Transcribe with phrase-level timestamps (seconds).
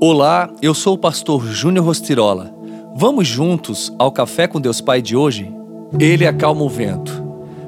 [0.00, 2.52] Olá, eu sou o pastor Júnior Rostirola.
[2.96, 5.54] Vamos juntos ao Café com Deus Pai de hoje?
[5.98, 7.22] Ele acalma o vento.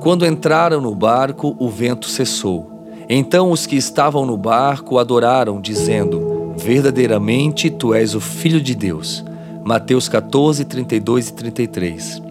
[0.00, 2.84] Quando entraram no barco, o vento cessou.
[3.08, 9.24] Então os que estavam no barco adoraram, dizendo: Verdadeiramente tu és o Filho de Deus.
[9.64, 12.22] Mateus 14, 32 e 33.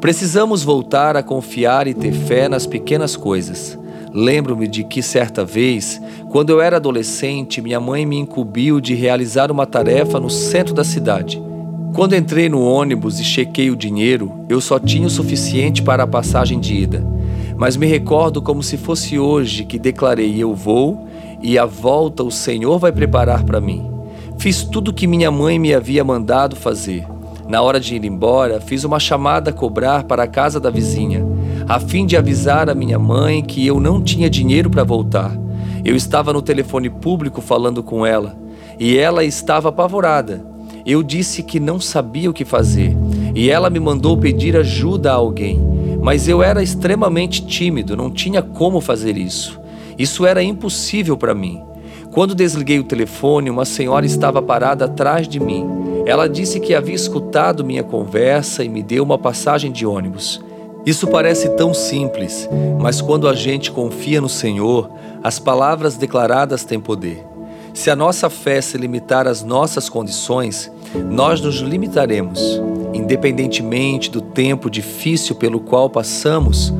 [0.00, 3.78] Precisamos voltar a confiar e ter fé nas pequenas coisas.
[4.12, 6.00] Lembro-me de que certa vez,
[6.36, 10.84] quando eu era adolescente, minha mãe me incumbiu de realizar uma tarefa no centro da
[10.84, 11.42] cidade.
[11.94, 16.06] Quando entrei no ônibus e chequei o dinheiro, eu só tinha o suficiente para a
[16.06, 17.02] passagem de ida.
[17.56, 21.08] Mas me recordo como se fosse hoje que declarei: Eu vou
[21.40, 23.90] e a volta o Senhor vai preparar para mim.
[24.36, 27.06] Fiz tudo o que minha mãe me havia mandado fazer.
[27.48, 31.24] Na hora de ir embora, fiz uma chamada a cobrar para a casa da vizinha
[31.68, 35.45] a fim de avisar a minha mãe que eu não tinha dinheiro para voltar.
[35.86, 38.36] Eu estava no telefone público falando com ela
[38.76, 40.44] e ela estava apavorada.
[40.84, 42.96] Eu disse que não sabia o que fazer
[43.36, 45.60] e ela me mandou pedir ajuda a alguém,
[46.02, 49.60] mas eu era extremamente tímido, não tinha como fazer isso.
[49.96, 51.62] Isso era impossível para mim.
[52.10, 55.64] Quando desliguei o telefone, uma senhora estava parada atrás de mim.
[56.04, 60.40] Ela disse que havia escutado minha conversa e me deu uma passagem de ônibus.
[60.86, 62.48] Isso parece tão simples,
[62.80, 64.88] mas quando a gente confia no Senhor,
[65.26, 67.26] as palavras declaradas têm poder.
[67.74, 70.70] Se a nossa fé se limitar às nossas condições,
[71.10, 72.40] nós nos limitaremos.
[72.94, 76.72] Independentemente do tempo difícil pelo qual passamos,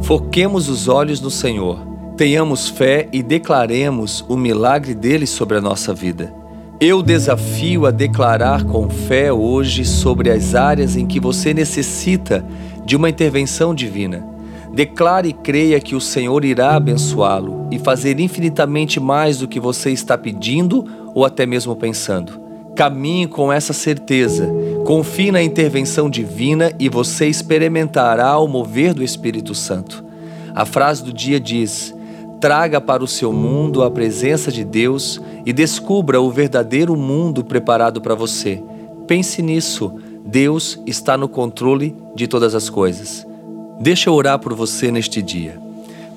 [0.00, 1.80] foquemos os olhos no Senhor,
[2.16, 6.32] tenhamos fé e declaremos o milagre dele sobre a nossa vida.
[6.80, 12.46] Eu desafio a declarar com fé hoje sobre as áreas em que você necessita
[12.84, 14.37] de uma intervenção divina.
[14.72, 19.90] Declare e creia que o Senhor irá abençoá-lo e fazer infinitamente mais do que você
[19.90, 22.40] está pedindo ou até mesmo pensando.
[22.76, 24.48] Caminhe com essa certeza,
[24.84, 30.04] confie na intervenção divina e você experimentará o mover do Espírito Santo.
[30.54, 31.92] A frase do dia diz:
[32.40, 38.00] Traga para o seu mundo a presença de Deus e descubra o verdadeiro mundo preparado
[38.00, 38.62] para você.
[39.08, 39.92] Pense nisso.
[40.24, 43.27] Deus está no controle de todas as coisas.
[43.80, 45.56] Deixa eu orar por você neste dia.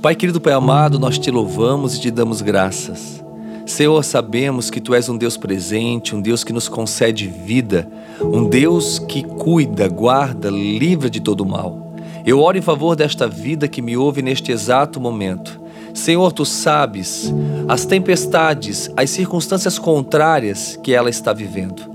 [0.01, 3.23] Pai querido, Pai amado, nós te louvamos e te damos graças.
[3.67, 7.87] Senhor, sabemos que Tu és um Deus presente, um Deus que nos concede vida,
[8.19, 11.93] um Deus que cuida, guarda, livra de todo mal.
[12.25, 15.61] Eu oro em favor desta vida que me ouve neste exato momento.
[15.93, 17.31] Senhor, tu sabes
[17.67, 21.91] as tempestades, as circunstâncias contrárias que ela está vivendo.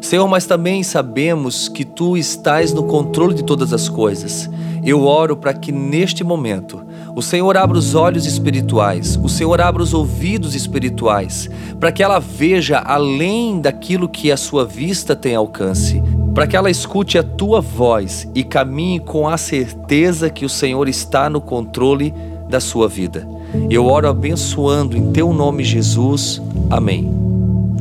[0.00, 4.50] Senhor, mas também sabemos que tu estás no controle de todas as coisas.
[4.84, 6.82] Eu oro para que neste momento
[7.16, 11.48] o Senhor abra os olhos espirituais, o Senhor abra os ouvidos espirituais,
[11.80, 16.02] para que ela veja além daquilo que a sua vista tem alcance,
[16.34, 20.88] para que ela escute a tua voz e caminhe com a certeza que o Senhor
[20.88, 22.12] está no controle
[22.48, 23.26] da sua vida.
[23.70, 26.42] Eu oro abençoando em teu nome, Jesus.
[26.68, 27.10] Amém.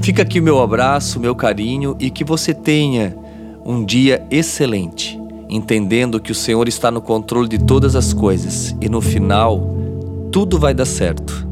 [0.01, 3.15] Fica aqui meu abraço, meu carinho e que você tenha
[3.65, 5.19] um dia excelente,
[5.55, 9.77] entendendo que o Senhor está no controle de todas as coisas e no final
[10.31, 11.42] tudo vai dar certo.